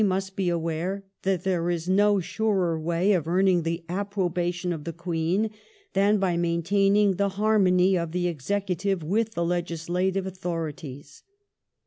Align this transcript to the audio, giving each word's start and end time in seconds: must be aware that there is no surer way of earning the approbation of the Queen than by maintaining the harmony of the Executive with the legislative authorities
must 0.03 0.35
be 0.35 0.49
aware 0.49 1.05
that 1.21 1.43
there 1.43 1.69
is 1.69 1.87
no 1.87 2.19
surer 2.19 2.79
way 2.79 3.11
of 3.13 3.27
earning 3.27 3.61
the 3.61 3.85
approbation 3.87 4.73
of 4.73 4.83
the 4.83 4.91
Queen 4.91 5.51
than 5.93 6.17
by 6.17 6.35
maintaining 6.35 7.17
the 7.17 7.29
harmony 7.37 7.95
of 7.95 8.11
the 8.11 8.27
Executive 8.27 9.03
with 9.03 9.35
the 9.35 9.45
legislative 9.45 10.25
authorities 10.25 11.21